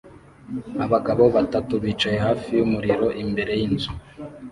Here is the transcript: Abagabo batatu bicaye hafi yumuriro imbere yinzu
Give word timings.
Abagabo 0.85 1.23
batatu 1.35 1.73
bicaye 1.83 2.17
hafi 2.27 2.49
yumuriro 2.59 3.07
imbere 3.23 3.51
yinzu 3.61 3.91